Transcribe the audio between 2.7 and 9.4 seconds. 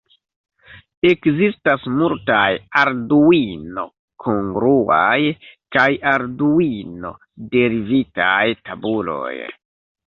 Arduino-kongruaj kaj Arduino-derivitaj tabuloj.